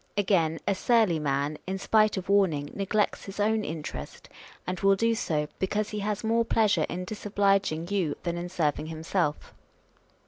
[0.17, 4.29] Again, a surly man, in spite of wrarning, neglects his own interest,
[4.65, 8.49] and will do so, because he has more pleasure in dis obliging you than in
[8.49, 9.53] serving himself.